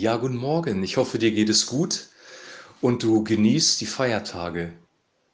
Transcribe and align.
Ja, 0.00 0.16
guten 0.16 0.36
Morgen. 0.36 0.84
Ich 0.84 0.96
hoffe, 0.96 1.18
dir 1.18 1.32
geht 1.32 1.48
es 1.48 1.66
gut 1.66 2.06
und 2.80 3.02
du 3.02 3.24
genießt 3.24 3.80
die 3.80 3.86
Feiertage. 3.86 4.72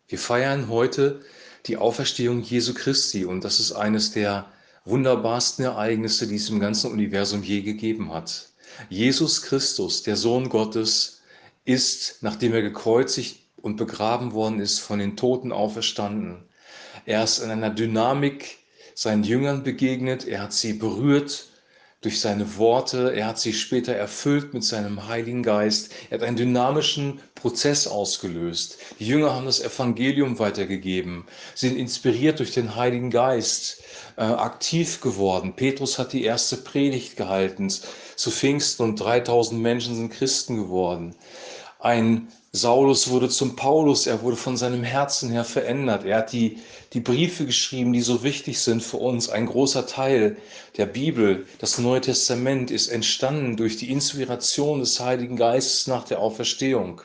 Wir 0.09 0.19
feiern 0.19 0.71
heute 0.71 1.21
die 1.67 1.77
Auferstehung 1.77 2.40
Jesu 2.40 2.72
Christi 2.72 3.27
und 3.27 3.45
das 3.45 3.61
ist 3.61 3.72
eines 3.72 4.13
der 4.13 4.51
wunderbarsten 4.87 5.67
Ereignisse, 5.67 6.27
die 6.27 6.37
es 6.37 6.49
im 6.49 6.61
ganzen 6.61 6.90
Universum 6.90 7.42
je 7.42 7.61
gegeben 7.61 8.11
hat. 8.15 8.49
Jesus 8.88 9.42
Christus, 9.42 10.03
der 10.03 10.17
Sohn 10.17 10.49
Gottes, 10.49 11.21
ist, 11.67 12.22
nachdem 12.22 12.54
er 12.54 12.62
gekreuzigt 12.62 13.40
und 13.58 13.76
begraben 13.76 14.33
worden 14.33 14.60
ist, 14.60 14.78
von 14.78 14.99
den 14.99 15.15
Toten 15.15 15.53
auferstanden. 15.53 16.42
Er 17.05 17.23
ist 17.23 17.41
in 17.41 17.51
einer 17.51 17.69
Dynamik 17.69 18.60
seinen 18.95 19.24
Jüngern 19.24 19.62
begegnet, 19.62 20.27
er 20.27 20.41
hat 20.41 20.55
sie 20.55 20.73
berührt 20.73 21.48
durch 22.05 22.21
seine 22.21 22.59
Worte, 22.59 23.15
er 23.15 23.29
hat 23.29 23.39
sie 23.39 23.55
später 23.55 23.95
erfüllt 23.95 24.53
mit 24.53 24.62
seinem 24.62 25.09
Heiligen 25.09 25.43
Geist, 25.43 25.93
er 26.11 26.19
hat 26.19 26.27
einen 26.27 26.37
dynamischen 26.37 27.21
Prozess 27.35 27.87
ausgelöst. 27.87 28.79
Die 29.01 29.07
Jünger 29.07 29.35
haben 29.35 29.47
das 29.47 29.61
Evangelium 29.61 30.39
weitergegeben, 30.39 31.25
sind 31.55 31.77
inspiriert 31.77 32.39
durch 32.41 32.53
den 32.53 32.77
Heiligen 32.77 33.11
Geist, 33.11 33.83
äh, 34.17 34.23
aktiv 34.23 35.01
geworden. 35.01 35.55
Petrus 35.57 35.98
hat 35.98 36.12
die 36.12 36.25
erste 36.25 36.59
Predigt 36.59 37.17
gehalten 37.17 37.71
zu 37.71 38.31
Pfingsten 38.31 38.83
und 38.83 39.01
3000 39.01 39.61
Menschen 39.61 39.97
sind 39.97 40.11
Christen 40.12 40.57
geworden. 40.57 41.17
Ein 41.79 42.29
Saulus 42.57 43.09
wurde 43.11 43.29
zum 43.29 43.57
Paulus, 43.57 44.07
er 44.07 44.23
wurde 44.23 44.37
von 44.37 44.57
seinem 44.57 44.85
Herzen 44.85 45.29
her 45.29 45.45
verändert. 45.45 46.05
Er 46.05 46.19
hat 46.19 46.31
die, 46.33 46.61
die 46.93 47.01
Briefe 47.01 47.47
geschrieben, 47.47 47.93
die 47.93 48.01
so 48.01 48.23
wichtig 48.23 48.61
sind 48.61 48.81
für 48.81 48.99
uns. 48.99 49.29
Ein 49.29 49.47
großer 49.47 49.89
Teil 49.89 50.37
der 50.77 50.87
Bibel, 50.87 51.48
das 51.59 51.79
Neue 51.79 52.01
Testament, 52.01 52.71
ist 52.71 52.87
entstanden 52.87 53.57
durch 53.57 53.77
die 53.77 53.91
Inspiration 53.91 54.79
des 54.79 55.01
Heiligen 55.01 55.35
Geistes 55.35 55.89
nach 55.89 56.05
der 56.05 56.20
Auferstehung. 56.20 57.01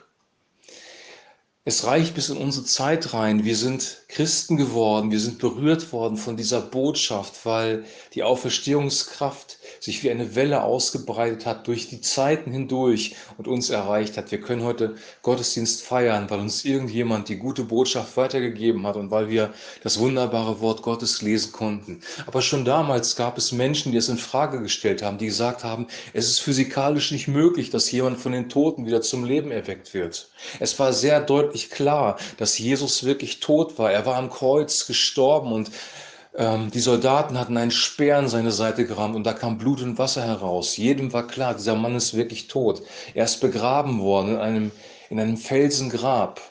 Es 1.65 1.83
reicht 1.83 2.13
bis 2.13 2.29
in 2.29 2.37
unsere 2.37 2.65
Zeit 2.65 3.15
rein. 3.15 3.43
Wir 3.43 3.55
sind 3.55 4.03
Christen 4.07 4.55
geworden, 4.55 5.09
wir 5.09 5.19
sind 5.19 5.39
berührt 5.39 5.91
worden 5.91 6.17
von 6.17 6.37
dieser 6.37 6.61
Botschaft, 6.61 7.43
weil 7.43 7.85
die 8.13 8.21
Auferstehungskraft 8.21 9.57
sich 9.79 10.03
wie 10.03 10.11
eine 10.11 10.35
Welle 10.35 10.63
ausgebreitet 10.63 11.45
hat 11.45 11.67
durch 11.67 11.89
die 11.89 12.01
Zeiten 12.01 12.51
hindurch 12.51 13.15
und 13.37 13.47
uns 13.47 13.69
erreicht 13.69 14.17
hat. 14.17 14.31
Wir 14.31 14.41
können 14.41 14.63
heute 14.63 14.95
Gottesdienst 15.21 15.83
feiern, 15.83 16.29
weil 16.29 16.39
uns 16.39 16.65
irgendjemand 16.65 17.29
die 17.29 17.37
gute 17.37 17.63
Botschaft 17.63 18.17
weitergegeben 18.17 18.85
hat 18.85 18.95
und 18.95 19.11
weil 19.11 19.29
wir 19.29 19.53
das 19.83 19.99
wunderbare 19.99 20.59
Wort 20.59 20.81
Gottes 20.81 21.21
lesen 21.21 21.51
konnten. 21.51 22.01
Aber 22.25 22.41
schon 22.41 22.65
damals 22.65 23.15
gab 23.15 23.37
es 23.37 23.51
Menschen, 23.51 23.91
die 23.91 23.97
es 23.97 24.09
in 24.09 24.17
Frage 24.17 24.61
gestellt 24.61 25.01
haben, 25.01 25.17
die 25.17 25.27
gesagt 25.27 25.63
haben, 25.63 25.87
es 26.13 26.27
ist 26.27 26.39
physikalisch 26.39 27.11
nicht 27.11 27.27
möglich, 27.27 27.69
dass 27.69 27.91
jemand 27.91 28.19
von 28.19 28.31
den 28.31 28.49
Toten 28.49 28.85
wieder 28.85 29.01
zum 29.01 29.23
Leben 29.23 29.51
erweckt 29.51 29.93
wird. 29.93 30.29
Es 30.59 30.77
war 30.79 30.93
sehr 30.93 31.21
deutlich 31.21 31.69
klar, 31.69 32.17
dass 32.37 32.57
Jesus 32.57 33.03
wirklich 33.03 33.39
tot 33.39 33.77
war. 33.77 33.91
Er 33.91 34.05
war 34.05 34.15
am 34.15 34.29
Kreuz 34.29 34.87
gestorben 34.87 35.51
und 35.51 35.71
ähm, 36.35 36.69
die 36.71 36.79
Soldaten 36.79 37.39
hatten 37.39 37.57
einen 37.57 37.71
Speer 37.71 38.19
in 38.19 38.27
seine 38.27 38.51
Seite 38.51 38.85
gerammt 38.85 39.15
und 39.15 39.23
da 39.23 39.33
kam 39.33 39.57
Blut 39.57 39.81
und 39.81 39.97
Wasser 39.97 40.23
heraus. 40.23 40.77
Jedem 40.77 41.11
war 41.11 41.25
klar, 41.27 41.55
dieser 41.55 41.75
Mann 41.75 41.95
ist 41.95 42.13
wirklich 42.13 42.47
tot. 42.47 42.83
Er 43.13 43.25
ist 43.25 43.41
begraben 43.41 43.99
worden 43.99 44.35
in 44.35 44.37
einem, 44.37 44.71
in 45.09 45.19
einem 45.19 45.37
Felsengrab 45.37 46.41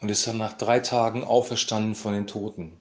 und 0.00 0.10
ist 0.10 0.26
dann 0.26 0.38
nach 0.38 0.54
drei 0.54 0.80
Tagen 0.80 1.22
auferstanden 1.24 1.94
von 1.94 2.12
den 2.12 2.26
Toten. 2.26 2.78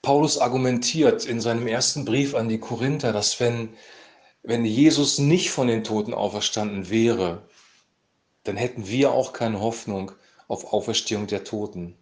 Paulus 0.00 0.38
argumentiert 0.38 1.24
in 1.24 1.40
seinem 1.40 1.66
ersten 1.66 2.04
Brief 2.04 2.34
an 2.34 2.48
die 2.48 2.58
Korinther, 2.58 3.12
dass 3.12 3.40
wenn, 3.40 3.70
wenn 4.42 4.64
Jesus 4.64 5.18
nicht 5.18 5.50
von 5.50 5.66
den 5.66 5.84
Toten 5.84 6.12
auferstanden 6.12 6.90
wäre, 6.90 7.42
dann 8.44 8.56
hätten 8.56 8.86
wir 8.86 9.12
auch 9.12 9.32
keine 9.32 9.60
Hoffnung 9.60 10.12
auf 10.48 10.72
Auferstehung 10.72 11.26
der 11.26 11.44
Toten 11.44 11.96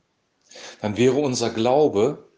dann 0.80 0.96
wäre 0.96 1.16
unser 1.16 1.50
Glaube 1.50 2.28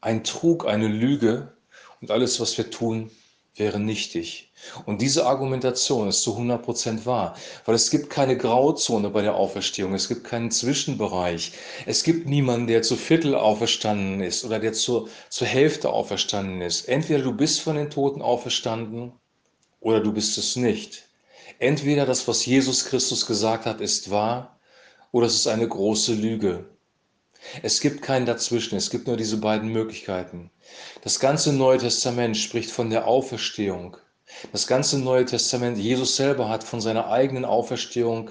ein 0.00 0.24
Trug, 0.24 0.66
eine 0.66 0.88
Lüge 0.88 1.52
und 2.00 2.10
alles, 2.10 2.40
was 2.40 2.56
wir 2.56 2.70
tun, 2.70 3.10
wäre 3.56 3.78
nichtig. 3.78 4.50
Und 4.86 5.00
diese 5.00 5.26
Argumentation 5.26 6.08
ist 6.08 6.22
zu 6.22 6.36
100% 6.36 7.06
wahr, 7.06 7.36
weil 7.64 7.74
es 7.74 7.90
gibt 7.90 8.10
keine 8.10 8.36
Grauzone 8.36 9.10
bei 9.10 9.22
der 9.22 9.34
Auferstehung, 9.34 9.94
es 9.94 10.08
gibt 10.08 10.24
keinen 10.24 10.50
Zwischenbereich, 10.50 11.52
es 11.86 12.02
gibt 12.04 12.26
niemanden, 12.26 12.66
der 12.66 12.82
zu 12.82 12.96
Viertel 12.96 13.34
auferstanden 13.34 14.20
ist 14.20 14.44
oder 14.44 14.58
der 14.58 14.72
zur, 14.72 15.08
zur 15.28 15.46
Hälfte 15.46 15.90
auferstanden 15.90 16.60
ist. 16.60 16.88
Entweder 16.88 17.22
du 17.22 17.32
bist 17.32 17.60
von 17.60 17.76
den 17.76 17.90
Toten 17.90 18.22
auferstanden 18.22 19.12
oder 19.80 20.00
du 20.00 20.12
bist 20.12 20.36
es 20.38 20.56
nicht. 20.56 21.08
Entweder 21.58 22.06
das, 22.06 22.28
was 22.28 22.46
Jesus 22.46 22.84
Christus 22.86 23.26
gesagt 23.26 23.66
hat, 23.66 23.80
ist 23.80 24.10
wahr 24.10 24.58
oder 25.12 25.26
es 25.26 25.34
ist 25.34 25.46
eine 25.46 25.68
große 25.68 26.14
Lüge. 26.14 26.66
Es 27.62 27.80
gibt 27.80 28.02
kein 28.02 28.26
Dazwischen, 28.26 28.76
es 28.76 28.90
gibt 28.90 29.06
nur 29.06 29.16
diese 29.16 29.38
beiden 29.38 29.70
Möglichkeiten. 29.70 30.50
Das 31.02 31.20
ganze 31.20 31.52
Neue 31.52 31.78
Testament 31.78 32.36
spricht 32.36 32.70
von 32.70 32.90
der 32.90 33.06
Auferstehung. 33.06 33.96
Das 34.52 34.66
ganze 34.66 34.98
Neue 34.98 35.24
Testament, 35.24 35.78
Jesus 35.78 36.16
selber 36.16 36.48
hat 36.48 36.62
von 36.64 36.80
seiner 36.80 37.08
eigenen 37.08 37.44
Auferstehung 37.44 38.30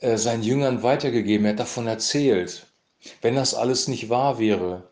äh, 0.00 0.16
seinen 0.16 0.42
Jüngern 0.42 0.82
weitergegeben, 0.82 1.46
er 1.46 1.52
hat 1.52 1.60
davon 1.60 1.86
erzählt. 1.86 2.66
Wenn 3.20 3.34
das 3.34 3.54
alles 3.54 3.88
nicht 3.88 4.08
wahr 4.08 4.38
wäre, 4.38 4.91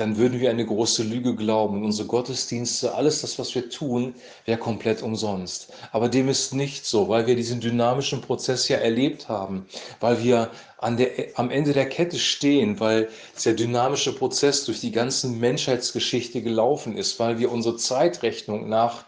dann 0.00 0.16
würden 0.16 0.40
wir 0.40 0.48
eine 0.48 0.64
große 0.64 1.02
Lüge 1.02 1.36
glauben. 1.36 1.76
Und 1.76 1.84
unsere 1.84 2.08
Gottesdienste, 2.08 2.94
alles 2.94 3.20
das, 3.20 3.38
was 3.38 3.54
wir 3.54 3.68
tun, 3.68 4.14
wäre 4.46 4.58
komplett 4.58 5.02
umsonst. 5.02 5.72
Aber 5.92 6.08
dem 6.08 6.28
ist 6.30 6.54
nicht 6.54 6.86
so, 6.86 7.08
weil 7.08 7.26
wir 7.26 7.36
diesen 7.36 7.60
dynamischen 7.60 8.22
Prozess 8.22 8.66
ja 8.68 8.78
erlebt 8.78 9.28
haben, 9.28 9.66
weil 10.00 10.22
wir 10.24 10.50
an 10.78 10.96
der, 10.96 11.10
am 11.34 11.50
Ende 11.50 11.74
der 11.74 11.86
Kette 11.88 12.18
stehen, 12.18 12.80
weil 12.80 13.10
der 13.44 13.52
dynamische 13.52 14.14
Prozess 14.14 14.64
durch 14.64 14.80
die 14.80 14.92
ganze 14.92 15.28
Menschheitsgeschichte 15.28 16.40
gelaufen 16.40 16.96
ist, 16.96 17.20
weil 17.20 17.38
wir 17.38 17.52
unsere 17.52 17.76
Zeitrechnung 17.76 18.70
nach 18.70 19.04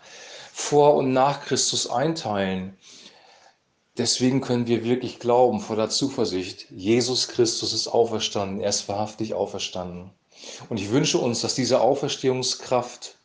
vor 0.53 0.95
und 0.97 1.15
nach 1.15 1.43
Christus 1.47 1.89
einteilen. 1.89 2.77
Deswegen 3.97 4.43
können 4.43 4.67
wir 4.67 4.85
wirklich 4.85 5.19
glauben, 5.19 5.61
voller 5.61 5.89
Zuversicht, 5.89 6.71
Jesus 6.71 7.29
Christus 7.29 7.73
ist 7.73 7.89
auferstanden, 7.89 8.61
er 8.61 8.71
ist 8.71 8.89
wahrhaftig 8.89 9.33
auferstanden. 9.35 10.11
Und 10.69 10.79
ich 10.79 10.91
wünsche 10.91 11.19
uns, 11.19 11.41
dass 11.41 11.55
diese 11.55 11.81
Auferstehungskraft, 11.81 13.17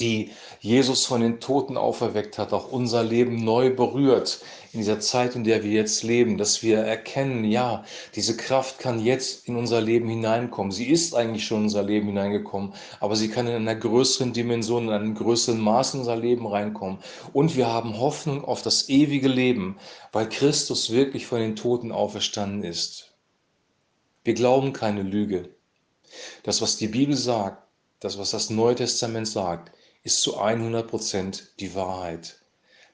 die 0.00 0.30
Jesus 0.60 1.06
von 1.06 1.20
den 1.20 1.40
Toten 1.40 1.76
auferweckt 1.76 2.38
hat, 2.38 2.52
auch 2.52 2.72
unser 2.72 3.04
Leben 3.04 3.44
neu 3.44 3.70
berührt 3.70 4.40
in 4.72 4.80
dieser 4.80 4.98
Zeit, 4.98 5.36
in 5.36 5.44
der 5.44 5.62
wir 5.62 5.70
jetzt 5.70 6.02
leben, 6.02 6.36
dass 6.36 6.64
wir 6.64 6.78
erkennen, 6.78 7.44
ja, 7.44 7.84
diese 8.16 8.36
Kraft 8.36 8.80
kann 8.80 8.98
jetzt 8.98 9.46
in 9.46 9.54
unser 9.54 9.80
Leben 9.80 10.08
hineinkommen. 10.08 10.72
Sie 10.72 10.86
ist 10.86 11.14
eigentlich 11.14 11.46
schon 11.46 11.58
in 11.58 11.64
unser 11.64 11.84
Leben 11.84 12.08
hineingekommen, 12.08 12.74
aber 12.98 13.14
sie 13.14 13.28
kann 13.28 13.46
in 13.46 13.54
einer 13.54 13.76
größeren 13.76 14.32
Dimension, 14.32 14.88
in 14.88 14.92
einem 14.92 15.14
größeren 15.14 15.60
Maß 15.60 15.94
in 15.94 16.00
unser 16.00 16.16
Leben 16.16 16.46
reinkommen. 16.46 16.98
Und 17.32 17.54
wir 17.54 17.68
haben 17.68 18.00
Hoffnung 18.00 18.44
auf 18.44 18.62
das 18.62 18.88
ewige 18.88 19.28
Leben, 19.28 19.76
weil 20.10 20.28
Christus 20.28 20.90
wirklich 20.90 21.26
von 21.26 21.38
den 21.38 21.54
Toten 21.54 21.92
auferstanden 21.92 22.64
ist. 22.64 23.14
Wir 24.24 24.34
glauben 24.34 24.72
keine 24.72 25.02
Lüge. 25.02 25.54
Das, 26.42 26.62
was 26.62 26.76
die 26.76 26.88
Bibel 26.88 27.16
sagt, 27.16 27.62
das, 28.00 28.18
was 28.18 28.30
das 28.30 28.50
Neue 28.50 28.74
Testament 28.74 29.28
sagt, 29.28 29.72
ist 30.02 30.20
zu 30.20 30.38
100 30.38 30.86
Prozent 30.86 31.48
die 31.60 31.74
Wahrheit. 31.74 32.40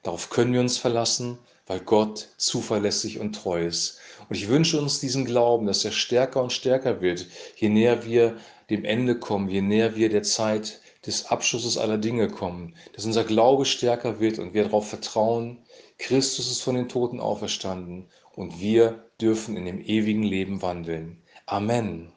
Darauf 0.03 0.31
können 0.31 0.53
wir 0.53 0.60
uns 0.60 0.78
verlassen, 0.78 1.38
weil 1.66 1.80
Gott 1.80 2.28
zuverlässig 2.36 3.20
und 3.20 3.34
treu 3.34 3.66
ist. 3.66 3.98
Und 4.28 4.36
ich 4.36 4.48
wünsche 4.48 4.80
uns 4.80 5.00
diesen 5.00 5.25
Glauben, 5.25 5.66
dass 5.66 5.84
er 5.84 5.92
stärker 5.92 6.42
und 6.42 6.53
stärker 6.53 7.00
wird, 7.00 7.26
je 7.56 7.69
näher 7.69 8.04
wir 8.04 8.36
dem 8.70 8.84
Ende 8.84 9.19
kommen, 9.19 9.48
je 9.48 9.60
näher 9.60 9.97
wir 9.97 10.09
der 10.09 10.22
Zeit 10.22 10.80
des 11.06 11.26
Abschlusses 11.26 11.78
aller 11.78 11.98
Dinge 11.98 12.28
kommen, 12.28 12.75
dass 12.94 13.04
unser 13.04 13.24
Glaube 13.24 13.65
stärker 13.65 14.21
wird 14.21 14.39
und 14.39 14.54
wir 14.54 14.65
darauf 14.65 14.89
vertrauen, 14.89 15.59
Christus 15.98 16.50
ist 16.50 16.62
von 16.62 16.77
den 16.77 16.89
Toten 16.89 17.21
auferstanden 17.21 18.09
und 18.34 18.60
wir 18.60 19.04
dürfen 19.21 19.56
in 19.56 19.65
dem 19.65 19.80
ewigen 19.80 20.22
Leben 20.22 20.62
wandeln. 20.62 21.22
Amen. 21.47 22.12